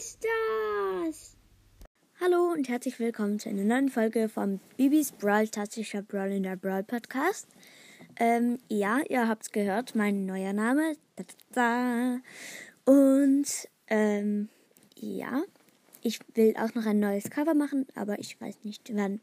ist 0.00 0.24
das? 0.24 1.36
Hallo 2.22 2.52
und 2.54 2.70
herzlich 2.70 2.98
willkommen 2.98 3.38
zu 3.38 3.50
einer 3.50 3.64
neuen 3.64 3.90
Folge 3.90 4.30
vom 4.30 4.58
Bibis 4.78 5.12
Brawl 5.12 5.46
Tastischer 5.48 6.00
Brawl 6.00 6.32
in 6.32 6.42
der 6.42 6.56
Brawl 6.56 6.82
Podcast. 6.84 7.46
Ähm, 8.16 8.56
ja, 8.68 9.00
ihr 9.10 9.28
habt's 9.28 9.52
gehört, 9.52 9.94
mein 9.94 10.24
neuer 10.24 10.54
Name. 10.54 10.96
Und 12.86 13.68
ähm, 13.88 14.48
ja, 14.96 15.42
ich 16.00 16.18
will 16.32 16.54
auch 16.56 16.74
noch 16.74 16.86
ein 16.86 16.98
neues 16.98 17.28
Cover 17.28 17.52
machen, 17.52 17.86
aber 17.94 18.18
ich 18.20 18.40
weiß 18.40 18.60
nicht, 18.62 18.90
wann 18.94 19.20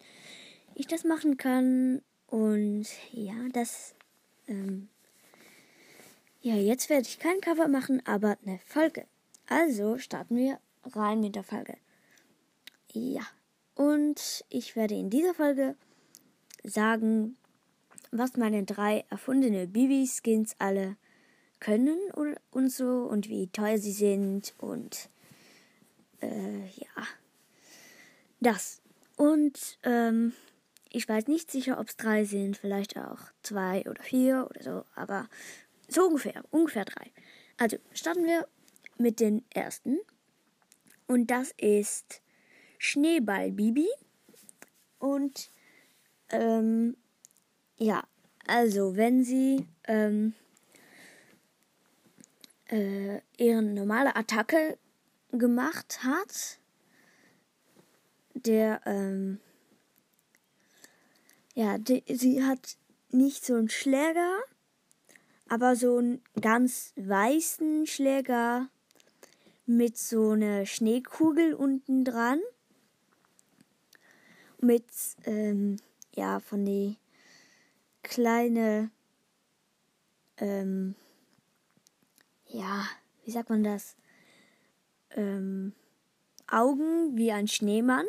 ich 0.75 0.86
das 0.86 1.04
machen 1.04 1.38
kann. 1.38 2.04
Und 2.28 2.86
ja, 3.12 3.34
das 3.52 3.96
ähm, 4.48 4.89
ja, 6.41 6.54
jetzt 6.54 6.91
werde 6.91 7.07
ich 7.07 7.18
kein 7.18 7.42
Cover 7.42 7.68
machen, 7.68 8.00
aber 8.06 8.38
eine 8.46 8.60
Folge. 8.68 9.07
Also 9.48 9.98
starten 9.98 10.36
wir 10.36 10.60
rein 10.93 11.19
mit 11.19 11.36
der 11.36 11.43
Folge. 11.43 11.77
Ja, 12.91 13.27
und 13.75 14.46
ich 14.50 14.75
werde 14.75 14.96
in 14.96 15.10
dieser 15.10 15.33
Folge 15.33 15.75
sagen, 16.63 17.37
was 18.11 18.37
meine 18.37 18.63
drei 18.63 19.05
erfundene 19.10 19.68
Bibi-Skins 19.68 20.55
alle 20.60 20.97
können 21.60 21.97
und 22.51 22.71
so 22.71 23.04
und 23.04 23.29
wie 23.29 23.47
teuer 23.47 23.77
sie 23.77 23.91
sind 23.91 24.54
und 24.57 25.10
äh, 26.21 26.65
ja, 26.65 27.07
das. 28.39 28.82
Und 29.15 29.79
ähm, 29.83 30.33
ich 30.89 31.07
weiß 31.07 31.27
nicht 31.27 31.51
sicher, 31.51 31.79
ob 31.79 31.89
es 31.89 31.97
drei 31.97 32.23
sind, 32.23 32.58
vielleicht 32.58 32.97
auch 32.97 33.19
zwei 33.44 33.81
oder 33.89 34.02
vier 34.02 34.47
oder 34.49 34.63
so, 34.63 34.85
aber 34.95 35.27
so 35.88 36.08
ungefähr, 36.08 36.44
ungefähr 36.52 36.85
drei. 36.85 37.11
Also 37.58 37.77
starten 37.94 38.25
wir 38.25 38.47
mit 38.97 39.19
den 39.19 39.44
ersten. 39.51 39.97
Und 41.08 41.31
das 41.31 41.52
ist 41.58 42.22
Schneeball 42.77 43.52
Bibi. 43.52 43.88
Und 45.00 45.50
ähm, 46.30 46.97
ja, 47.77 48.03
also 48.45 48.95
wenn 48.95 49.23
sie 49.23 49.66
ähm, 49.85 50.33
äh, 52.69 53.22
ihre 53.38 53.61
normale 53.61 54.16
Attacke 54.16 54.78
gemacht 55.31 56.03
hat, 56.03 56.59
der 58.33 58.81
ähm, 58.85 59.39
ja, 61.53 61.78
die, 61.78 62.03
sie 62.08 62.44
hat 62.44 62.78
nicht 63.09 63.45
so 63.45 63.55
einen 63.55 63.69
Schläger, 63.69 64.38
aber 65.47 65.75
so 65.75 65.97
einen 65.97 66.22
ganz 66.39 66.94
weißen 66.97 67.88
Schläger 67.88 68.69
mit 69.67 69.97
so 69.97 70.31
einer 70.31 70.65
Schneekugel 70.65 71.53
unten 71.53 72.03
dran. 72.05 72.39
Mit, 74.59 74.85
ähm, 75.25 75.75
ja, 76.15 76.39
von 76.39 76.65
die 76.65 76.97
kleine, 78.01 78.89
ähm, 80.38 80.95
ja, 82.47 82.88
wie 83.23 83.31
sagt 83.31 83.49
man 83.49 83.63
das? 83.63 83.97
Ähm, 85.11 85.73
Augen 86.49 87.17
wie 87.17 87.31
ein 87.33 87.47
Schneemann. 87.47 88.05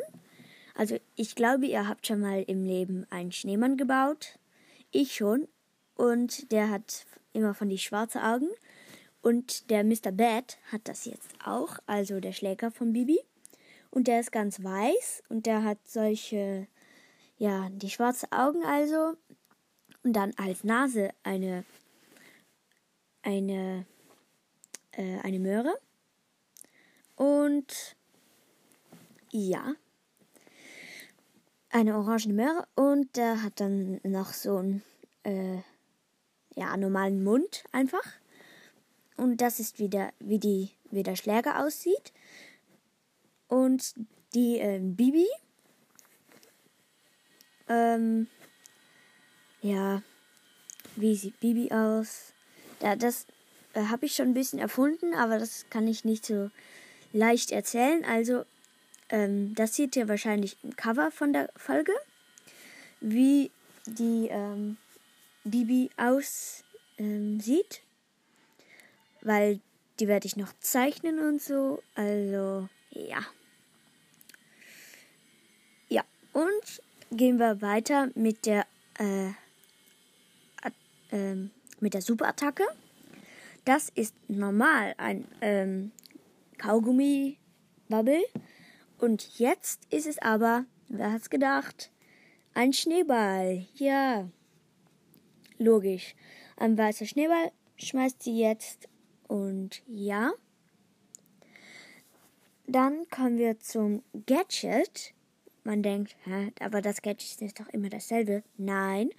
Also 0.75 0.97
ich 1.17 1.35
glaube, 1.35 1.65
ihr 1.65 1.87
habt 1.89 2.07
schon 2.07 2.21
mal 2.21 2.41
im 2.41 2.63
Leben 2.63 3.05
einen 3.09 3.33
Schneemann 3.33 3.75
gebaut. 3.75 4.39
Ich 4.91 5.13
schon. 5.13 5.49
Und 5.95 6.53
der 6.53 6.69
hat 6.69 7.05
immer 7.33 7.53
von 7.53 7.67
die 7.67 7.77
schwarzen 7.77 8.21
Augen. 8.21 8.47
Und 9.21 9.69
der 9.69 9.83
Mr. 9.83 10.11
Bad 10.11 10.57
hat 10.71 10.87
das 10.87 11.05
jetzt 11.05 11.29
auch, 11.43 11.77
also 11.85 12.19
der 12.19 12.31
Schläger 12.31 12.71
von 12.71 12.93
Bibi. 12.93 13.19
Und 13.91 14.07
der 14.07 14.19
ist 14.19 14.31
ganz 14.31 14.63
weiß 14.63 15.23
und 15.29 15.45
der 15.45 15.63
hat 15.63 15.79
solche, 15.85 16.67
ja, 17.37 17.69
die 17.71 17.89
schwarzen 17.89 18.31
Augen 18.31 18.63
also. 18.63 19.15
Und 20.03 20.13
dann 20.13 20.33
als 20.37 20.63
Nase 20.63 21.09
eine, 21.23 21.65
eine, 23.23 23.85
äh, 24.91 25.19
eine 25.19 25.39
Möhre. 25.39 25.73
Und 27.15 27.97
ja, 29.31 29.73
eine 31.69 31.97
orangene 31.97 32.33
Möhre. 32.33 32.67
Und 32.75 33.17
der 33.17 33.43
hat 33.43 33.59
dann 33.59 33.99
noch 34.03 34.33
so 34.33 34.57
einen, 34.57 34.83
äh, 35.23 35.57
ja, 36.55 36.77
normalen 36.77 37.23
Mund 37.23 37.63
einfach. 37.71 38.05
Und 39.19 39.41
das 39.41 39.59
ist 39.59 39.79
wieder, 39.79 40.13
wie, 40.19 40.39
die, 40.39 40.69
wie 40.91 41.03
der 41.03 41.17
Schläger 41.17 41.65
aussieht. 41.65 42.13
Und 43.49 43.93
die 44.33 44.59
äh, 44.59 44.79
Bibi. 44.79 45.27
Ähm, 47.67 48.27
ja, 49.61 50.01
wie 50.95 51.15
sieht 51.15 51.37
Bibi 51.41 51.69
aus? 51.71 52.33
Ja, 52.81 52.95
das 52.95 53.25
äh, 53.73 53.83
habe 53.83 54.05
ich 54.05 54.15
schon 54.15 54.29
ein 54.29 54.33
bisschen 54.33 54.59
erfunden, 54.59 55.13
aber 55.13 55.37
das 55.37 55.65
kann 55.69 55.85
ich 55.85 56.05
nicht 56.05 56.25
so 56.25 56.49
leicht 57.11 57.51
erzählen. 57.51 58.05
Also, 58.05 58.45
ähm, 59.09 59.53
das 59.53 59.75
seht 59.75 59.97
ihr 59.97 60.07
wahrscheinlich 60.07 60.55
im 60.63 60.77
Cover 60.77 61.11
von 61.11 61.33
der 61.33 61.49
Folge, 61.57 61.91
wie 63.01 63.51
die 63.85 64.29
ähm, 64.29 64.77
Bibi 65.43 65.89
aussieht, 65.97 66.63
ähm, 66.97 67.41
weil 69.21 69.59
die 69.99 70.07
werde 70.07 70.27
ich 70.27 70.37
noch 70.37 70.53
zeichnen 70.59 71.19
und 71.19 71.41
so. 71.41 71.81
Also, 71.95 72.67
ja. 72.91 73.19
Ja, 75.89 76.03
und 76.33 76.81
gehen 77.11 77.37
wir 77.37 77.61
weiter 77.61 78.09
mit 78.15 78.45
der 78.45 78.65
äh, 78.97 79.31
äh, 81.11 81.35
mit 81.79 81.93
der 81.93 82.01
Superattacke. 82.01 82.63
Das 83.65 83.89
ist 83.89 84.15
normal 84.27 84.95
ein 84.97 85.27
ähm, 85.41 85.91
Kaugummi-Bubble. 86.57 88.23
Und 88.97 89.39
jetzt 89.39 89.81
ist 89.89 90.07
es 90.07 90.17
aber, 90.19 90.65
wer 90.87 91.11
hat's 91.11 91.29
gedacht, 91.29 91.91
ein 92.53 92.73
Schneeball. 92.73 93.65
Ja, 93.75 94.27
logisch. 95.57 96.15
Ein 96.57 96.77
weißer 96.77 97.05
Schneeball 97.05 97.51
schmeißt 97.77 98.23
sie 98.23 98.37
jetzt 98.37 98.89
und 99.29 99.83
ja. 99.87 100.33
Dann 102.67 103.07
kommen 103.09 103.37
wir 103.37 103.59
zum 103.59 104.03
Gadget. 104.25 105.13
Man 105.63 105.83
denkt, 105.83 106.15
hä, 106.25 106.51
aber 106.59 106.81
das 106.81 107.01
Gadget 107.01 107.41
ist 107.41 107.59
doch 107.59 107.69
immer 107.69 107.89
dasselbe. 107.89 108.43
Nein, 108.57 109.11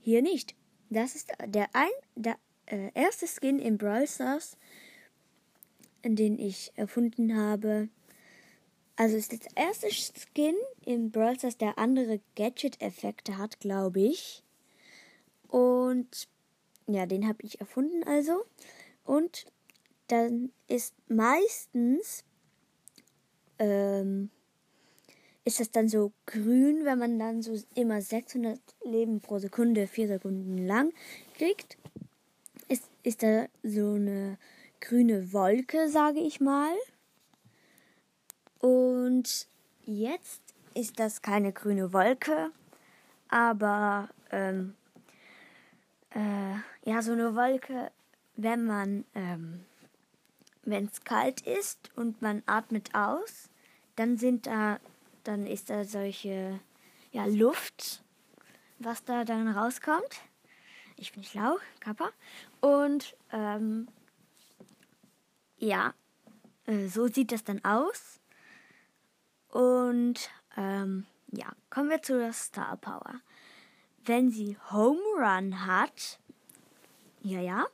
hier 0.00 0.22
nicht. 0.22 0.54
Das 0.88 1.16
ist 1.16 1.32
der 1.46 1.68
ein, 1.72 1.90
der 2.14 2.36
äh, 2.66 2.90
erste 2.94 3.26
Skin 3.26 3.58
im 3.58 3.76
Brawl 3.76 4.06
Stars, 4.06 4.56
den 6.04 6.38
ich 6.38 6.72
erfunden 6.76 7.36
habe. 7.36 7.88
Also 8.94 9.16
ist 9.16 9.32
der 9.32 9.40
erste 9.56 9.88
Skin 9.90 10.54
im 10.86 11.10
Brawl 11.10 11.36
Stars, 11.36 11.58
der 11.58 11.76
andere 11.76 12.20
Gadget-Effekte 12.36 13.36
hat, 13.36 13.58
glaube 13.58 14.00
ich. 14.00 14.44
Und 15.48 16.28
ja, 16.86 17.06
den 17.06 17.26
habe 17.26 17.42
ich 17.42 17.60
erfunden 17.60 18.04
also. 18.04 18.44
Und 19.08 19.46
dann 20.08 20.52
ist 20.66 20.94
meistens 21.08 22.24
ähm, 23.58 24.28
ist 25.46 25.60
das 25.60 25.70
dann 25.70 25.88
so 25.88 26.12
grün, 26.26 26.84
wenn 26.84 26.98
man 26.98 27.18
dann 27.18 27.40
so 27.40 27.58
immer 27.74 28.02
600 28.02 28.60
Leben 28.84 29.22
pro 29.22 29.38
Sekunde, 29.38 29.86
vier 29.86 30.08
Sekunden 30.08 30.58
lang 30.58 30.92
kriegt. 31.38 31.78
Ist, 32.68 32.90
ist 33.02 33.22
da 33.22 33.46
so 33.62 33.94
eine 33.94 34.36
grüne 34.82 35.32
Wolke, 35.32 35.88
sage 35.88 36.20
ich 36.20 36.38
mal. 36.42 36.74
Und 38.58 39.48
jetzt 39.86 40.42
ist 40.74 41.00
das 41.00 41.22
keine 41.22 41.54
grüne 41.54 41.94
Wolke, 41.94 42.50
aber 43.30 44.10
ähm, 44.32 44.74
äh, 46.10 46.56
ja, 46.84 47.00
so 47.00 47.12
eine 47.12 47.34
Wolke, 47.34 47.90
wenn 48.38 48.64
man, 48.64 49.04
ähm, 49.14 49.64
wenn 50.62 50.86
es 50.86 51.02
kalt 51.02 51.40
ist 51.40 51.90
und 51.96 52.22
man 52.22 52.42
atmet 52.46 52.94
aus, 52.94 53.50
dann 53.96 54.16
sind 54.16 54.46
da, 54.46 54.78
dann 55.24 55.44
ist 55.44 55.70
da 55.70 55.84
solche, 55.84 56.60
ja, 57.10 57.26
Luft, 57.26 58.04
was 58.78 59.04
da 59.04 59.24
dann 59.24 59.48
rauskommt. 59.48 60.20
Ich 60.96 61.12
bin 61.12 61.24
schlau, 61.24 61.58
Kappa. 61.80 62.10
Und, 62.60 63.16
ähm, 63.32 63.88
ja, 65.58 65.92
äh, 66.66 66.86
so 66.86 67.08
sieht 67.08 67.32
das 67.32 67.42
dann 67.42 67.64
aus. 67.64 68.20
Und, 69.48 70.30
ähm, 70.56 71.06
ja, 71.32 71.50
kommen 71.70 71.90
wir 71.90 72.02
zu 72.02 72.16
der 72.16 72.32
Star 72.32 72.76
Power. 72.76 73.20
Wenn 74.04 74.30
sie 74.30 74.56
Home 74.70 75.00
Run 75.16 75.66
hat, 75.66 76.20
ja, 77.22 77.40
ja, 77.40 77.66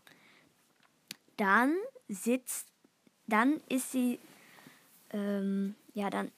dann 1.37 1.75
sitzt, 2.09 2.69
dann 3.27 3.61
ist 3.69 3.93
sie 3.93 4.19
ähm, 5.15 5.77
ja, 5.95 6.11
dann 6.11 6.31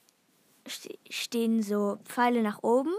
stehen 1.09 1.61
so 1.63 1.97
Pfeile 2.05 2.43
nach 2.43 2.63
oben 2.63 2.93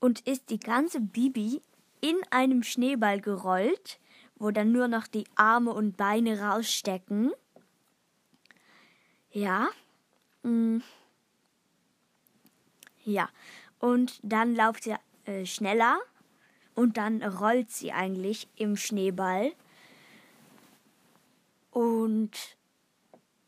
und 0.00 0.20
ist 0.26 0.50
die 0.50 0.58
ganze 0.58 1.00
Bibi 1.00 1.62
in 2.00 2.16
einem 2.30 2.62
Schneeball 2.62 3.20
gerollt, 3.20 3.98
wo 4.36 4.50
dann 4.50 4.72
nur 4.72 4.88
noch 4.88 5.06
die 5.06 5.24
Arme 5.36 5.72
und 5.72 5.96
Beine 5.96 6.40
rausstecken. 6.40 7.32
Ja. 9.30 9.68
Mm. 10.42 10.78
Ja. 13.04 13.28
Und 13.78 14.18
dann 14.22 14.56
läuft 14.56 14.84
sie 14.84 14.94
äh, 15.24 15.46
schneller 15.46 15.98
und 16.74 16.96
dann 16.96 17.22
rollt 17.22 17.70
sie 17.70 17.92
eigentlich 17.92 18.48
im 18.56 18.76
Schneeball. 18.76 19.52
Und 21.78 22.32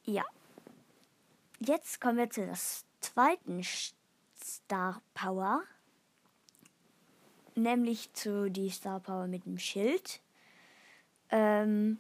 ja. 0.05 0.23
Jetzt 1.59 2.01
kommen 2.01 2.17
wir 2.17 2.31
zu 2.31 2.47
der 2.47 2.57
zweiten 3.01 3.61
Star 4.41 5.03
Power. 5.15 5.65
Nämlich 7.57 8.13
zu 8.13 8.49
die 8.49 8.71
Star 8.71 9.01
Power 9.01 9.27
mit 9.27 9.47
dem 9.47 9.59
Schild. 9.59 10.21
Ähm, 11.31 11.99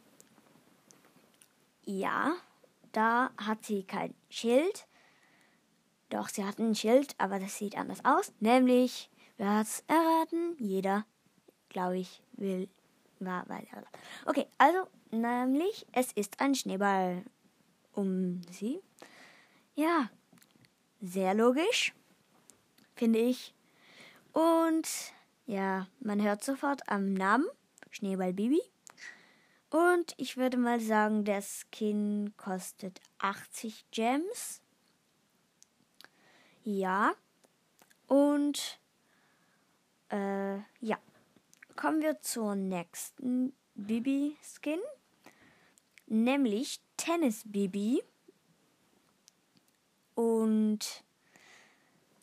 ja, 1.85 2.37
da 2.93 3.33
hat 3.37 3.65
sie 3.65 3.83
kein 3.83 4.15
Schild. 4.29 4.87
Doch, 6.11 6.29
sie 6.29 6.45
hat 6.45 6.61
ein 6.61 6.77
Schild, 6.77 7.17
aber 7.19 7.41
das 7.41 7.59
sieht 7.59 7.77
anders 7.77 8.05
aus. 8.05 8.33
Nämlich, 8.39 9.11
wer 9.37 9.57
hat's 9.57 9.83
erraten? 9.89 10.55
Jeder, 10.61 11.05
glaube 11.71 11.99
ich, 11.99 12.23
will. 12.35 12.69
Okay, 14.27 14.47
also, 14.59 14.87
nämlich, 15.13 15.87
es 15.93 16.13
ist 16.13 16.41
ein 16.41 16.55
Schneeball 16.55 17.25
um 17.93 18.41
sie. 18.51 18.81
Ja, 19.75 20.11
sehr 21.01 21.35
logisch, 21.35 21.95
finde 22.95 23.19
ich. 23.19 23.55
Und 24.33 24.89
ja, 25.47 25.87
man 26.01 26.23
hört 26.23 26.45
sofort 26.45 26.89
am 26.89 27.13
Namen 27.13 27.47
Schneeball 27.91 28.33
Bibi. 28.33 28.61
Und 29.71 30.15
ich 30.17 30.37
würde 30.37 30.57
mal 30.57 30.81
sagen, 30.81 31.25
der 31.25 31.43
Skin 31.43 32.35
kostet 32.37 33.01
80 33.19 33.87
Gems. 33.91 34.63
Ja. 36.65 37.13
Und 38.07 38.81
äh, 40.11 40.57
ja. 40.81 40.99
Kommen 41.81 42.03
wir 42.03 42.21
zur 42.21 42.57
nächsten 42.57 43.55
Bibi-Skin. 43.75 44.81
Nämlich 46.09 46.83
Tennis 46.99 47.43
Bibi. 47.47 48.03
Und 50.15 51.03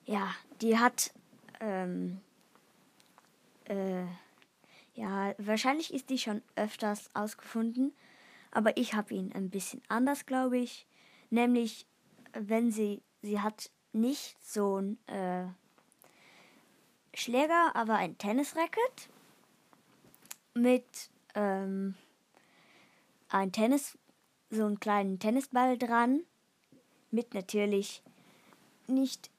ja, 0.06 0.30
die 0.62 0.77
hat 0.77 1.12
ähm, 1.59 2.21
äh, 3.65 4.04
ja, 4.94 5.33
wahrscheinlich 5.39 5.92
ist 5.92 6.12
die 6.12 6.19
schon 6.19 6.44
öfters 6.56 7.10
ausgefunden, 7.15 7.95
aber 8.51 8.77
ich 8.77 8.94
habe 8.94 9.15
ihn 9.15 9.33
ein 9.33 9.50
bisschen 9.50 9.81
anders, 9.88 10.27
glaube 10.27 10.60
ich. 10.60 10.86
Nämlich, 11.31 11.88
wenn 12.33 12.69
sie, 12.69 13.01
sie 13.24 13.42
hat 13.42 13.71
nicht 13.92 14.38
so 14.39 14.77
ein 14.77 15.00
äh, 15.07 15.48
Schläger, 17.15 17.75
aber 17.75 17.95
ein 17.95 18.19
Tennisracket 18.19 19.10
mit 20.62 21.09
ähm, 21.36 21.95
ein 23.30 23.51
Tennis, 23.51 23.98
so 24.50 24.65
einen 24.65 24.80
kleinen 24.80 25.19
Tennisball 25.19 25.77
dran, 25.77 26.21
mit 27.12 27.33
natürlich 27.33 28.01
nicht 28.88 29.30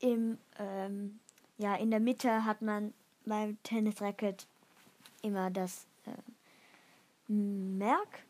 im, 0.00 0.38
ähm, 0.58 1.20
ja, 1.58 1.74
in 1.76 1.90
der 1.90 2.00
Mitte 2.00 2.44
hat 2.44 2.62
man 2.62 2.92
beim 3.24 3.62
Tennisracket 3.62 4.46
immer 5.22 5.50
das 5.50 5.86
äh, 6.04 7.32
Merk, 7.32 8.24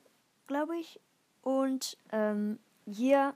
glaube 0.46 0.78
ich. 0.78 1.00
Und 1.42 1.96
ähm, 2.12 2.58
hier 2.86 3.34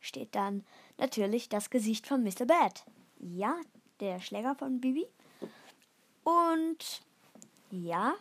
steht 0.00 0.34
dann 0.34 0.64
natürlich 0.98 1.48
das 1.48 1.70
Gesicht 1.70 2.06
von 2.06 2.22
Mr. 2.22 2.46
Bad. 2.46 2.84
Ja, 3.18 3.56
der 4.00 4.20
Schläger 4.20 4.54
von 4.54 4.80
Bibi. 4.80 5.06
Und 6.24 7.02
ja, 7.70 8.14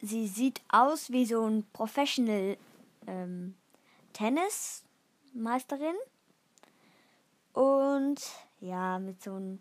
sie 0.00 0.26
sieht 0.26 0.62
aus 0.68 1.10
wie 1.10 1.26
so 1.26 1.46
ein 1.46 1.66
Professional 1.72 2.56
ähm, 3.06 3.54
Tennismeisterin. 4.12 5.96
Und 7.52 8.20
ja, 8.60 8.98
mit 8.98 9.22
so 9.22 9.34
einem 9.34 9.60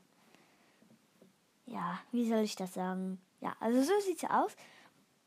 ja, 1.66 2.00
wie 2.12 2.28
soll 2.28 2.42
ich 2.42 2.56
das 2.56 2.74
sagen? 2.74 3.20
Ja, 3.42 3.56
also 3.60 3.82
so 3.82 4.00
sieht 4.02 4.20
sie 4.20 4.30
aus. 4.30 4.56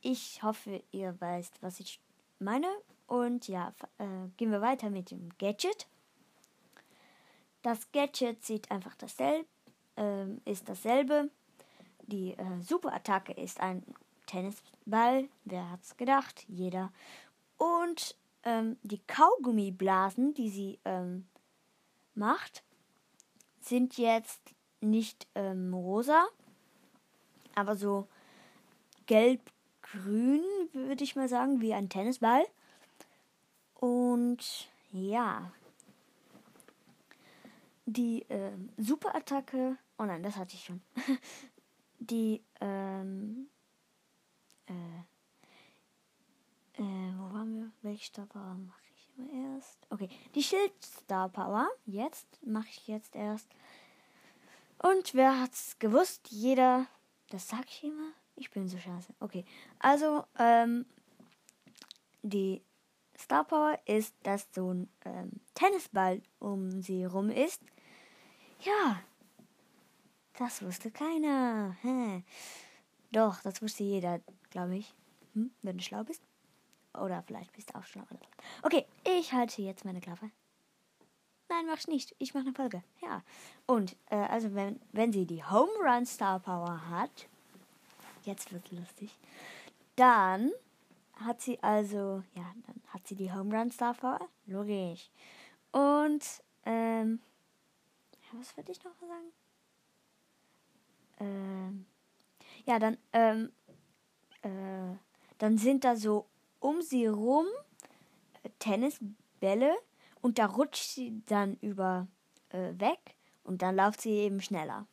Ich 0.00 0.42
hoffe, 0.42 0.82
ihr 0.92 1.20
weißt, 1.20 1.62
was 1.62 1.80
ich 1.80 2.00
meine. 2.38 2.68
Und 3.06 3.48
ja, 3.48 3.72
äh, 3.98 4.28
gehen 4.36 4.50
wir 4.50 4.60
weiter 4.60 4.90
mit 4.90 5.10
dem 5.10 5.30
Gadget. 5.38 5.86
Das 7.62 7.90
Gadget 7.92 8.44
sieht 8.44 8.70
einfach 8.70 8.94
dasselbe, 8.96 9.46
äh, 9.96 10.26
ist 10.44 10.68
dasselbe. 10.68 11.30
Die 12.06 12.32
äh, 12.32 12.60
Superattacke 12.60 13.32
ist 13.32 13.60
ein 13.60 13.82
Tennisball. 14.26 15.28
Wer 15.44 15.70
hat's 15.70 15.96
gedacht? 15.96 16.44
Jeder. 16.48 16.92
Und 17.56 18.16
ähm, 18.44 18.76
die 18.82 19.00
Kaugummiblasen, 19.06 20.34
die 20.34 20.50
sie 20.50 20.78
ähm, 20.84 21.26
macht, 22.14 22.62
sind 23.60 23.98
jetzt 23.98 24.40
nicht 24.80 25.26
ähm, 25.34 25.74
rosa, 25.74 26.26
aber 27.54 27.74
so 27.76 28.06
gelb-grün, 29.06 30.42
würde 30.72 31.02
ich 31.02 31.16
mal 31.16 31.28
sagen, 31.28 31.60
wie 31.60 31.74
ein 31.74 31.88
Tennisball. 31.88 32.44
Und 33.74 34.68
ja, 34.92 35.50
die 37.86 38.22
äh, 38.28 38.52
Superattacke, 38.76 39.76
oh 39.98 40.04
nein, 40.04 40.22
das 40.22 40.36
hatte 40.36 40.54
ich 40.54 40.64
schon. 40.64 40.80
die, 41.98 42.42
ähm, 42.60 43.48
äh, 44.66 44.72
äh, 46.74 47.12
wo 47.18 47.32
waren 47.32 47.54
wir? 47.54 47.72
Welche 47.82 48.06
Star 48.06 48.26
Power 48.26 48.54
mache 48.54 48.82
ich 48.94 49.10
immer 49.16 49.54
erst? 49.54 49.78
Okay, 49.90 50.08
die 50.34 50.42
Schild 50.42 50.72
Star 50.82 51.28
Power, 51.28 51.68
jetzt 51.86 52.26
mache 52.44 52.68
ich 52.68 52.86
jetzt 52.86 53.14
erst. 53.16 53.48
Und 54.78 55.14
wer 55.14 55.40
hat's 55.40 55.78
gewusst? 55.78 56.28
Jeder. 56.28 56.86
Das 57.30 57.48
sag 57.48 57.64
ich 57.68 57.84
immer. 57.84 58.12
Ich 58.36 58.50
bin 58.50 58.68
so 58.68 58.78
scheiße. 58.78 59.14
Okay. 59.20 59.44
Also, 59.78 60.24
ähm, 60.38 60.84
die 62.22 62.62
Star 63.18 63.44
Power 63.44 63.78
ist, 63.86 64.14
dass 64.22 64.46
so 64.54 64.72
ein 64.74 64.90
ähm, 65.04 65.32
Tennisball 65.54 66.22
um 66.38 66.82
sie 66.82 67.04
rum 67.04 67.30
ist. 67.30 67.62
Ja. 68.60 69.00
Das 70.38 70.62
wusste 70.62 70.90
keiner. 70.90 71.76
Hä. 71.82 72.22
Doch, 73.10 73.40
das 73.42 73.62
wusste 73.62 73.84
jeder, 73.84 74.20
glaube 74.50 74.76
ich. 74.76 74.94
Hm? 75.34 75.50
Wenn 75.62 75.78
du 75.78 75.82
schlau 75.82 76.04
bist. 76.04 76.22
Oder 76.94 77.22
vielleicht 77.22 77.52
bist 77.52 77.70
du 77.70 77.78
auch 77.78 77.84
schlau. 77.84 78.04
Okay, 78.62 78.86
ich 79.04 79.32
halte 79.32 79.62
jetzt 79.62 79.84
meine 79.84 80.00
Klappe. 80.00 80.30
Nein, 81.48 81.66
mach's 81.66 81.86
nicht. 81.86 82.14
Ich 82.18 82.34
mache 82.34 82.44
eine 82.46 82.54
Folge. 82.54 82.82
Ja. 83.02 83.22
Und, 83.66 83.96
äh, 84.10 84.16
also, 84.16 84.54
wenn, 84.54 84.80
wenn 84.92 85.12
sie 85.12 85.26
die 85.26 85.44
Home 85.44 85.72
Run 85.80 86.04
Star 86.04 86.40
Power 86.40 86.88
hat, 86.90 87.28
jetzt 88.24 88.52
wird's 88.52 88.72
lustig, 88.72 89.16
dann 89.94 90.50
hat 91.14 91.40
sie 91.40 91.62
also, 91.62 92.22
ja, 92.34 92.52
dann 92.66 92.82
hat 92.88 93.06
sie 93.06 93.14
die 93.14 93.32
Home 93.32 93.56
Run 93.56 93.70
Star 93.70 93.94
Power. 93.94 94.28
Logisch. 94.46 95.10
Und, 95.72 96.24
ähm, 96.64 97.20
was 98.32 98.56
würde 98.56 98.72
ich 98.72 98.82
noch 98.82 98.94
sagen? 98.96 99.32
Ähm, 101.18 101.86
ja, 102.64 102.78
dann, 102.78 102.98
ähm, 103.12 103.52
äh, 104.42 104.96
dann 105.38 105.58
sind 105.58 105.84
da 105.84 105.96
so 105.96 106.26
um 106.60 106.82
sie 106.82 107.06
rum 107.06 107.46
äh, 108.42 108.50
Tennisbälle 108.58 109.74
und 110.20 110.38
da 110.38 110.46
rutscht 110.46 110.90
sie 110.90 111.22
dann 111.26 111.56
über 111.60 112.06
äh, 112.50 112.72
weg 112.78 113.14
und 113.44 113.62
dann 113.62 113.76
läuft 113.76 114.00
sie 114.00 114.10
eben 114.10 114.40
schneller. 114.40 114.86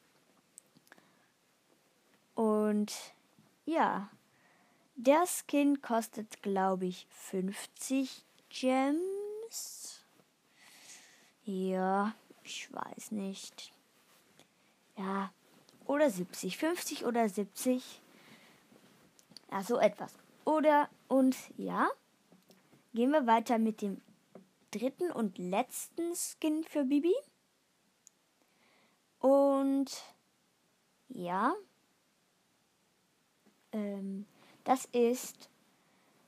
Und 2.36 2.94
ja, 3.65 4.10
der 4.96 5.25
Skin 5.25 5.82
kostet, 5.82 6.42
glaube 6.42 6.86
ich, 6.86 7.08
50 7.10 8.24
Gems. 8.50 10.03
Ja, 11.46 12.13
ich 12.44 12.72
weiß 12.72 13.12
nicht. 13.12 13.74
Ja, 14.98 15.32
oder 15.86 16.10
70. 16.10 16.58
50 16.58 17.06
oder 17.06 17.30
70. 17.30 18.02
Ja, 19.52 19.63
so 19.63 19.78
etwas. 19.78 20.13
Oder, 20.46 20.90
und 21.08 21.38
ja, 21.58 21.90
gehen 22.94 23.12
wir 23.12 23.28
weiter 23.28 23.58
mit 23.58 23.82
dem 23.82 24.02
dritten 24.72 25.12
und 25.12 25.38
letzten 25.38 26.13
Skin 26.16 26.63
für 26.63 26.86
Bibi. 26.86 27.13
Und 29.20 29.92
ja, 31.10 31.54
ähm, 33.72 34.25
das 34.63 34.86
ist 34.86 35.50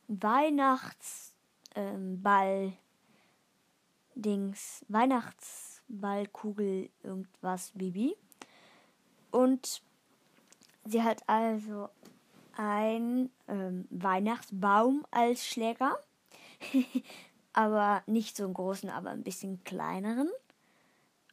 Weihnachtsball 0.07 1.33
ähm, 1.75 2.77
Dings, 4.15 4.83
Weihnachtsballkugel 4.87 6.89
irgendwas 7.03 7.71
Bibi. 7.71 8.15
Und 9.35 9.81
sie 10.85 11.03
hat 11.03 11.27
also 11.27 11.89
ein 12.55 13.29
ähm, 13.49 13.85
Weihnachtsbaum 13.89 15.05
als 15.11 15.45
Schläger. 15.45 15.99
aber 17.53 18.01
nicht 18.05 18.37
so 18.37 18.45
einen 18.45 18.53
großen, 18.53 18.89
aber 18.89 19.09
ein 19.09 19.23
bisschen 19.23 19.61
kleineren. 19.65 20.29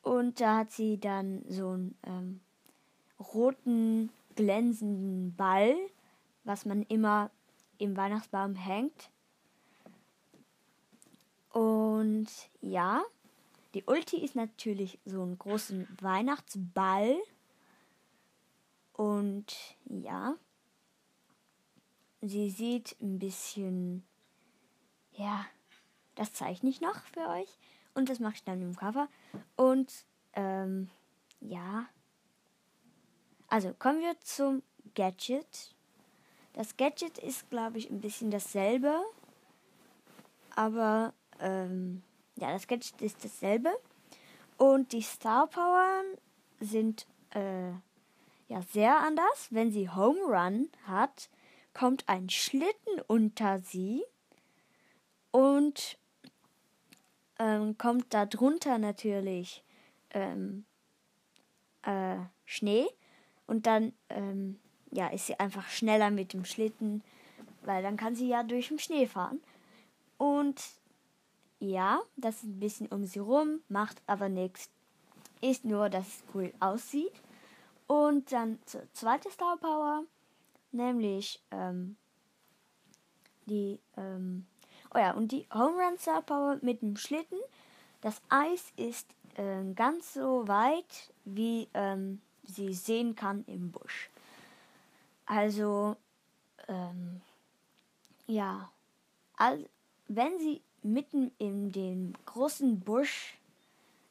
Und 0.02 0.40
da 0.40 0.58
hat 0.58 0.72
sie 0.72 0.98
dann 0.98 1.44
so 1.48 1.70
einen 1.70 1.96
ähm, 2.04 2.40
roten, 3.20 4.10
glänzenden 4.34 5.36
Ball, 5.36 5.76
was 6.42 6.64
man 6.64 6.82
immer 6.82 7.30
im 7.78 7.96
Weihnachtsbaum 7.96 8.56
hängt. 8.56 9.10
Und 11.50 12.28
ja, 12.60 13.02
die 13.74 13.84
Ulti 13.84 14.24
ist 14.24 14.34
natürlich 14.34 14.98
so 15.04 15.22
einen 15.22 15.38
großen 15.38 15.86
Weihnachtsball. 16.00 17.16
Und 18.92 19.46
ja, 19.86 20.36
sie 22.20 22.50
sieht 22.50 22.96
ein 23.00 23.18
bisschen, 23.18 24.04
ja, 25.12 25.44
das 26.14 26.32
zeichne 26.32 26.70
ich 26.70 26.80
noch 26.80 27.00
für 27.06 27.28
euch. 27.28 27.58
Und 27.94 28.08
das 28.08 28.20
mache 28.20 28.34
ich 28.34 28.44
dann 28.44 28.62
im 28.62 28.76
Cover. 28.76 29.08
Und 29.56 29.92
ähm, 30.34 30.88
ja. 31.40 31.86
Also 33.48 33.74
kommen 33.74 34.00
wir 34.00 34.18
zum 34.20 34.62
Gadget. 34.94 35.74
Das 36.54 36.76
Gadget 36.76 37.18
ist, 37.18 37.48
glaube 37.50 37.78
ich, 37.78 37.90
ein 37.90 38.00
bisschen 38.00 38.30
dasselbe. 38.30 39.00
Aber 40.54 41.12
ähm, 41.38 42.02
ja, 42.36 42.52
das 42.52 42.66
Gadget 42.66 43.00
ist 43.02 43.24
dasselbe. 43.24 43.70
Und 44.56 44.92
die 44.92 45.02
Star 45.02 45.46
Power 45.48 46.02
sind 46.60 47.06
äh, 47.30 47.72
ja 48.52 48.62
sehr 48.62 48.98
anders. 48.98 49.48
Wenn 49.50 49.72
sie 49.72 49.88
Home 49.88 50.20
Run 50.20 50.68
hat, 50.86 51.28
kommt 51.74 52.08
ein 52.08 52.28
Schlitten 52.28 53.00
unter 53.06 53.60
sie. 53.60 54.04
Und 55.30 55.98
ähm, 57.38 57.78
kommt 57.78 58.12
da 58.12 58.26
drunter 58.26 58.78
natürlich 58.78 59.64
ähm, 60.10 60.66
äh, 61.82 62.16
Schnee 62.44 62.86
und 63.46 63.66
dann 63.66 63.94
ähm, 64.10 64.60
ja, 64.90 65.08
ist 65.08 65.26
sie 65.26 65.40
einfach 65.40 65.68
schneller 65.68 66.10
mit 66.10 66.34
dem 66.34 66.44
Schlitten, 66.44 67.02
weil 67.62 67.82
dann 67.82 67.96
kann 67.96 68.14
sie 68.14 68.28
ja 68.28 68.42
durch 68.42 68.68
den 68.68 68.78
Schnee 68.78 69.06
fahren. 69.06 69.40
Und 70.18 70.62
ja, 71.60 72.02
das 72.16 72.36
ist 72.36 72.44
ein 72.44 72.60
bisschen 72.60 72.88
um 72.88 73.04
sie 73.06 73.20
rum, 73.20 73.60
macht 73.68 74.02
aber 74.06 74.28
nichts. 74.28 74.68
Ist 75.40 75.64
nur, 75.64 75.88
dass 75.88 76.06
es 76.06 76.24
cool 76.34 76.52
aussieht. 76.60 77.12
Und 77.92 78.32
dann 78.32 78.58
zur 78.64 78.82
zweiten 78.94 79.30
Star 79.30 79.56
Power, 79.56 80.04
nämlich 80.70 81.42
ähm, 81.50 81.96
die 83.46 83.78
ähm, 83.96 84.46
Oh 84.94 84.98
ja, 84.98 85.12
und 85.12 85.32
die 85.32 85.46
Home 85.54 85.82
Run 85.82 85.98
Star 85.98 86.20
Power 86.20 86.58
mit 86.60 86.82
dem 86.82 86.96
Schlitten. 86.96 87.38
Das 88.02 88.20
Eis 88.28 88.72
ist 88.76 89.08
äh, 89.36 89.72
ganz 89.74 90.12
so 90.12 90.46
weit, 90.46 91.12
wie 91.24 91.68
ähm, 91.72 92.20
sie 92.44 92.74
sehen 92.74 93.16
kann 93.16 93.44
im 93.46 93.70
Busch. 93.70 94.10
Also, 95.24 95.96
ähm, 96.68 97.22
ja, 98.26 98.70
also, 99.36 99.64
wenn 100.08 100.38
sie 100.38 100.60
mitten 100.82 101.32
in 101.38 101.72
dem 101.72 102.12
großen 102.26 102.80
Busch, 102.80 103.38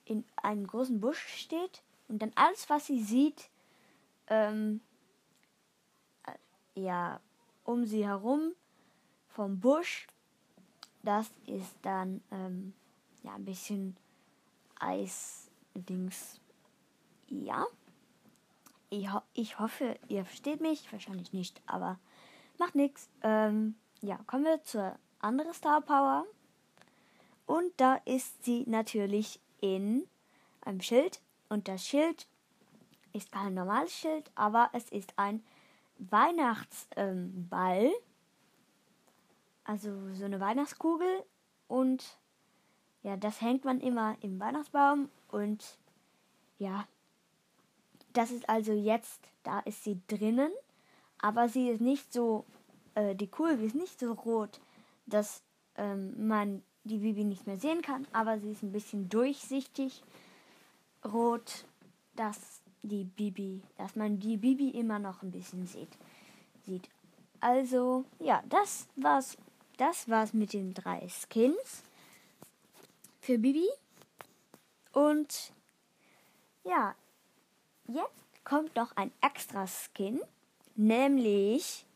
in 0.06 0.24
einem 0.38 0.66
großen 0.66 1.00
Busch 1.00 1.28
steht 1.28 1.84
und 2.08 2.24
dann 2.24 2.32
alles, 2.34 2.70
was 2.72 2.88
sie 2.88 3.04
sieht, 3.04 3.51
ähm, 4.28 4.82
äh, 6.26 6.82
ja, 6.82 7.20
um 7.64 7.86
sie 7.86 8.06
herum 8.06 8.54
vom 9.28 9.60
Busch 9.60 10.08
das 11.04 11.32
ist 11.48 11.76
dann 11.82 12.22
ähm, 12.32 12.74
ja 13.24 13.34
ein 13.34 13.46
bisschen 13.46 13.98
Eisdings. 14.80 16.40
Ja. 17.28 17.66
Ich, 18.90 19.12
ho 19.12 19.22
ich 19.34 19.58
hoffe, 19.58 19.98
ihr 20.10 20.26
versteht 20.26 20.62
mich. 20.62 20.92
Wahrscheinlich 20.92 21.34
nicht, 21.34 21.62
aber 21.66 21.98
macht 22.58 22.76
nichts. 22.76 23.10
Ähm, 23.24 23.76
ja, 24.02 24.18
kommen 24.28 24.46
wir 24.46 24.62
zur 24.64 24.98
anderen 25.20 25.54
Star 25.54 25.82
Power. 25.82 26.26
Und 27.46 27.72
da 27.78 27.96
ist 28.06 28.44
sie 28.44 28.64
natürlich 28.68 29.40
in 29.60 30.08
einem 30.62 30.82
Schild. 30.82 31.22
Und 31.50 31.68
das 31.68 31.86
Schild 31.86 32.28
ist 33.14 33.32
kein 33.32 33.54
normales 33.54 33.94
Schild, 33.94 34.32
aber 34.36 34.70
es 34.74 34.90
ist 34.90 35.14
ein 35.18 35.44
Weihnachtsball. 35.98 37.86
Ähm, 37.86 37.94
also 39.64 40.14
so 40.14 40.26
eine 40.26 40.40
Weihnachtskugel 40.40 41.24
und 41.68 42.18
ja, 43.04 43.18
das 43.18 43.42
hängt 43.42 43.64
man 43.66 43.80
immer 43.80 44.18
im 44.22 44.40
Weihnachtsbaum 44.40 45.10
und 45.30 45.78
ja, 46.58 46.86
das 48.14 48.32
ist 48.32 48.50
also 48.50 48.74
jetzt, 48.74 49.32
da 49.44 49.60
ist 49.62 49.84
sie 49.84 50.00
drinnen, 50.08 50.52
aber 51.20 51.48
sie 51.50 51.70
ist 51.70 51.82
nicht 51.82 52.12
so, 52.12 52.46
äh, 52.96 53.16
die 53.16 53.28
Kugel 53.28 53.64
ist 53.64 53.76
nicht 53.76 54.00
so 54.00 54.14
rot, 54.14 54.60
dass 55.06 55.42
ähm, 55.76 56.28
man 56.28 56.64
die 56.84 56.98
Bibi 56.98 57.24
nicht 57.24 57.48
mehr 57.48 57.58
sehen 57.58 57.82
kann, 57.82 58.08
aber 58.12 58.40
sie 58.40 58.52
ist 58.52 58.64
ein 58.64 58.72
bisschen 58.72 59.10
durchsichtig 59.10 60.04
rot, 61.06 61.66
dass 62.16 62.61
die 62.84 63.04
Bibi, 63.04 63.62
dass 63.78 63.96
man 63.96 64.20
die 64.20 64.38
Bibi 64.38 64.70
immer 64.70 65.00
noch 65.00 65.22
ein 65.22 65.32
bisschen 65.32 65.68
sieht. 65.68 65.98
sieht. 66.66 66.90
Also, 67.40 68.06
ja, 68.20 68.44
das 68.48 68.88
war's 68.96 69.38
das 69.82 70.08
war's 70.08 70.34
mit 70.34 70.54
den 70.54 70.76
drei 70.76 71.08
Skins 71.10 71.82
für 73.20 73.40
Bibi. 73.40 73.68
Und 74.94 75.52
ja, 76.64 76.94
jetzt 77.88 78.44
kommt 78.44 78.76
noch 78.76 78.96
ein 78.96 79.12
extra 79.22 79.66
Skin, 79.66 80.22
nämlich 80.76 81.88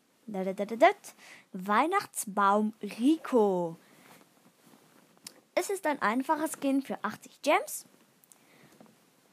Weihnachtsbaum 1.53 2.73
Rico. 2.81 3.77
Es 5.53 5.69
ist 5.69 5.85
ein 5.85 6.01
einfacher 6.01 6.47
Skin 6.47 6.81
für 6.81 6.97
80 7.03 7.43
Gems. 7.43 7.85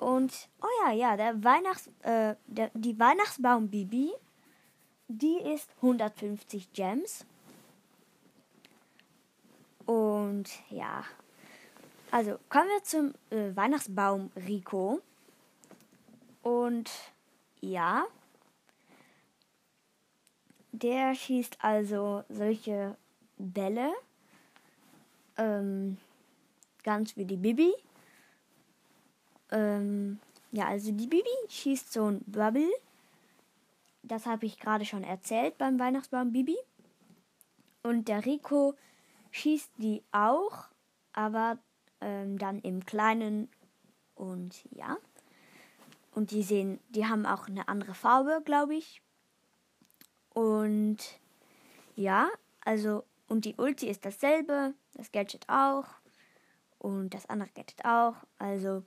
Und, 0.03 0.49
oh 0.61 0.67
ja, 0.85 0.93
ja, 0.93 1.17
der 1.17 1.45
Weihnachts, 1.45 1.89
äh, 2.03 2.35
der, 2.49 2.73
die 2.75 2.99
Weihnachtsbaum 2.99 3.69
Bibi, 3.69 4.11
die 5.07 5.39
ist 5.55 5.71
150 5.77 6.73
Gems. 6.73 7.25
Und 9.87 10.49
ja, 10.71 11.05
also 12.11 12.37
kommen 12.49 12.67
wir 12.69 12.83
zum 12.83 13.15
äh, 13.31 13.55
Weihnachtsbaum 13.55 14.33
Rico. 14.35 15.01
Und 16.43 16.91
ja, 17.61 18.05
der 20.73 21.15
schießt 21.15 21.59
also 21.63 22.25
solche 22.29 22.97
Bälle, 23.39 23.93
ähm, 25.37 25.97
ganz 26.83 27.17
wie 27.17 27.25
die 27.25 27.37
Bibi. 27.37 27.73
Ähm, 29.53 30.19
ja, 30.51 30.67
also 30.67 30.91
die 30.91 31.07
Bibi 31.07 31.29
schießt 31.49 31.93
so 31.93 32.07
ein 32.07 32.21
Bubble. 32.27 32.69
Das 34.03 34.27
habe 34.27 34.47
ich 34.47 34.59
gerade 34.59 34.85
schon 34.85 35.05
erzählt 35.05 35.57
beim 35.59 35.79
Weihnachtsbaum 35.79 36.33
Bibi. 36.33 36.57
Und 37.85 38.09
der 38.09 38.25
Rico 38.25 38.75
schießt 39.31 39.71
die 39.79 40.03
auch, 40.11 40.67
aber 41.13 41.59
ähm, 42.01 42.39
dann 42.39 42.59
im 42.61 42.85
Kleinen 42.85 43.49
und 44.15 44.65
ja. 44.71 44.97
Und 46.15 46.31
die 46.31 46.43
sehen, 46.43 46.79
die 46.91 47.07
haben 47.07 47.27
auch 47.27 47.49
eine 47.49 47.69
andere 47.69 47.95
Farbe, 47.95 48.43
glaube 48.45 48.75
ich. 48.75 49.01
Und 50.35 50.99
ja, 51.97 52.29
also, 52.65 53.05
und 53.29 53.45
die 53.45 53.55
Ulti 53.57 53.89
ist 53.89 54.05
dasselbe, 54.05 54.75
das 54.95 55.13
Gadget 55.13 55.49
auch. 55.49 55.87
Und 56.79 57.15
das 57.15 57.29
andere 57.29 57.51
Gadget 57.55 57.85
auch. 57.85 58.17
Also, 58.39 58.85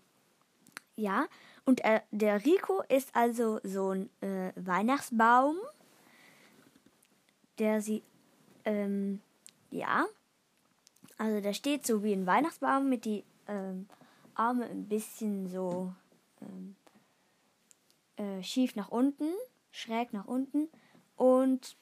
ja. 0.96 1.28
Und 1.66 1.84
äh, 1.84 2.02
der 2.12 2.46
Rico 2.46 2.84
ist 2.90 3.16
also 3.16 3.60
so 3.64 3.92
ein 3.92 4.10
äh, 4.22 4.52
Weihnachtsbaum, 4.56 5.58
der 7.58 7.82
sie, 7.82 8.04
ähm, 8.66 9.22
ja, 9.72 10.06
Also 11.18 11.42
der 11.42 11.54
steht 11.54 11.86
so 11.86 12.04
wie 12.04 12.14
ein 12.14 12.26
Weihnachtsbaum 12.26 12.90
mit 12.90 13.06
die 13.06 13.24
ähm, 13.48 13.88
Arme 14.34 14.66
ein 14.66 14.88
bisschen 14.88 15.48
so 15.48 15.94
ähm, 16.42 16.76
äh, 18.18 18.44
schief 18.44 18.76
nach 18.76 18.90
unten, 18.90 19.30
schräg 19.72 20.14
nach 20.14 20.26
unten. 20.26 20.70
Und 21.16 21.78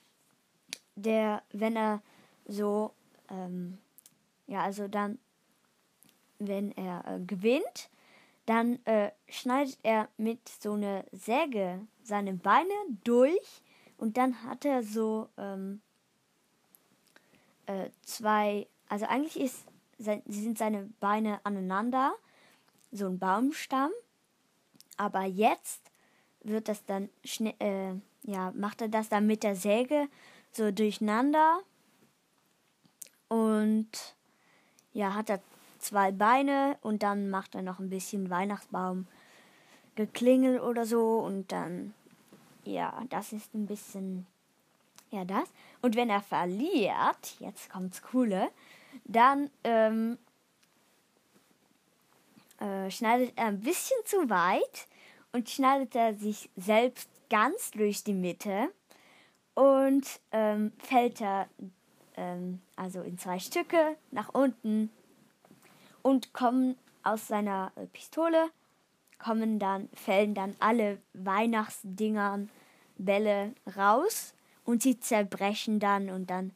der, 0.95 1.41
wenn 1.51 1.75
er 1.75 2.01
so, 2.45 2.93
ähm, 3.29 3.79
ja, 4.47 4.61
also 4.61 4.87
dann, 4.87 5.17
wenn 6.39 6.71
er 6.71 7.03
äh, 7.07 7.19
gewinnt, 7.19 7.89
dann 8.45 8.85
äh, 8.85 9.11
schneidet 9.27 9.77
er 9.83 10.09
mit 10.17 10.47
so 10.47 10.73
einer 10.73 11.05
Säge 11.11 11.85
seine 12.03 12.33
Beine 12.33 12.73
durch 13.03 13.61
und 13.97 14.17
dann 14.17 14.43
hat 14.43 14.65
er 14.65 14.83
so 14.83 15.29
ähm, 15.37 15.81
äh, 17.65 17.89
zwei, 18.01 18.67
also 18.89 19.05
eigentlich 19.05 19.39
ist, 19.39 19.65
sind 19.97 20.57
seine 20.57 20.89
Beine 20.99 21.39
aneinander, 21.45 22.13
so 22.91 23.07
ein 23.07 23.19
Baumstamm, 23.19 23.91
aber 24.97 25.23
jetzt 25.23 25.91
wird 26.41 26.67
das 26.67 26.85
dann 26.85 27.09
schnell, 27.23 27.55
äh, 27.59 27.93
ja, 28.23 28.51
macht 28.51 28.81
er 28.81 28.89
das 28.89 29.09
dann 29.09 29.25
mit 29.25 29.43
der 29.43 29.55
Säge 29.55 30.07
so 30.51 30.71
durcheinander 30.71 31.61
und 33.29 34.15
ja, 34.91 35.15
hat 35.15 35.29
er 35.29 35.41
zwei 35.83 36.11
Beine 36.11 36.77
und 36.81 37.03
dann 37.03 37.29
macht 37.29 37.55
er 37.55 37.61
noch 37.61 37.79
ein 37.79 37.89
bisschen 37.89 38.29
Weihnachtsbaum 38.29 39.07
geklingel 39.95 40.59
oder 40.59 40.85
so 40.85 41.19
und 41.19 41.51
dann 41.51 41.93
ja, 42.65 43.03
das 43.09 43.33
ist 43.33 43.53
ein 43.53 43.65
bisschen 43.65 44.25
ja 45.11 45.25
das. 45.25 45.49
Und 45.81 45.95
wenn 45.95 46.09
er 46.09 46.21
verliert, 46.21 47.35
jetzt 47.39 47.69
kommt's 47.69 48.01
coole, 48.01 48.49
dann 49.05 49.49
ähm, 49.63 50.17
äh, 52.59 52.89
schneidet 52.89 53.33
er 53.35 53.45
ein 53.45 53.59
bisschen 53.59 53.97
zu 54.05 54.29
weit 54.29 54.87
und 55.31 55.49
schneidet 55.49 55.95
er 55.95 56.13
sich 56.13 56.49
selbst 56.55 57.09
ganz 57.29 57.71
durch 57.71 58.03
die 58.03 58.13
Mitte 58.13 58.69
und 59.53 60.19
ähm, 60.31 60.71
fällt 60.79 61.21
er 61.21 61.47
ähm, 62.15 62.61
also 62.75 63.01
in 63.01 63.17
zwei 63.17 63.39
Stücke 63.39 63.97
nach 64.11 64.29
unten 64.33 64.89
und 66.03 66.33
kommen 66.33 66.77
aus 67.01 67.27
seiner 67.27 67.71
äh, 67.75 67.87
Pistole 67.87 68.49
kommen 69.23 69.57
dann 69.57 69.89
fällen 69.93 70.35
dann 70.35 70.55
alle 70.59 71.01
Weihnachtsdingern 71.13 72.49
Bälle 72.97 73.55
raus 73.75 74.33
und 74.65 74.83
sie 74.83 74.99
zerbrechen 74.99 75.79
dann 75.79 76.09
und 76.09 76.29
dann 76.29 76.51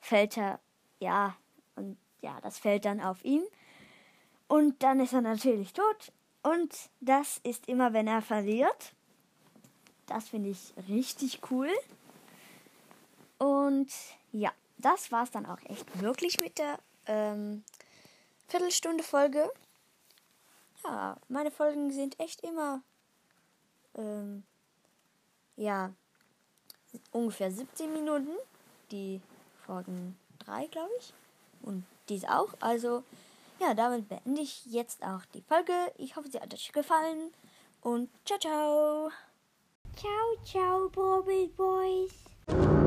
fällt 0.00 0.36
er 0.36 0.60
ja 0.98 1.36
und 1.76 1.96
ja 2.20 2.38
das 2.42 2.58
fällt 2.58 2.84
dann 2.84 3.00
auf 3.00 3.24
ihn. 3.24 3.42
Und 4.48 4.82
dann 4.82 4.98
ist 4.98 5.12
er 5.12 5.20
natürlich 5.20 5.72
tot 5.72 6.12
und 6.42 6.74
das 7.00 7.38
ist 7.44 7.68
immer 7.68 7.92
wenn 7.92 8.08
er 8.08 8.22
verliert. 8.22 8.92
Das 10.06 10.28
finde 10.28 10.50
ich 10.50 10.74
richtig 10.88 11.40
cool. 11.50 11.70
Und 13.38 13.90
ja 14.32 14.50
das 14.78 15.12
war 15.12 15.24
es 15.24 15.30
dann 15.30 15.46
auch 15.46 15.60
echt 15.64 16.00
wirklich 16.00 16.40
mit 16.40 16.58
der 16.58 16.78
ähm, 17.06 17.62
Viertelstunde 18.50 19.04
Folge. 19.04 19.48
Ja, 20.84 21.16
meine 21.28 21.52
Folgen 21.52 21.92
sind 21.92 22.18
echt 22.18 22.40
immer, 22.40 22.82
ähm, 23.94 24.42
ja, 25.56 25.92
ungefähr 27.12 27.52
17 27.52 27.92
Minuten. 27.92 28.30
Die 28.90 29.20
Folgen 29.64 30.18
3, 30.40 30.66
glaube 30.66 30.90
ich. 30.98 31.14
Und 31.62 31.84
dies 32.08 32.24
auch. 32.24 32.52
Also, 32.58 33.04
ja, 33.60 33.74
damit 33.74 34.08
beende 34.08 34.40
ich 34.40 34.66
jetzt 34.66 35.04
auch 35.04 35.24
die 35.32 35.42
Folge. 35.42 35.72
Ich 35.96 36.16
hoffe, 36.16 36.28
sie 36.28 36.40
hat 36.40 36.52
euch 36.52 36.72
gefallen. 36.72 37.32
Und 37.82 38.10
ciao, 38.24 38.38
ciao. 38.40 39.10
Ciao, 39.94 40.44
ciao, 40.44 40.88
Bobble 40.88 41.48
Boys. 41.56 42.79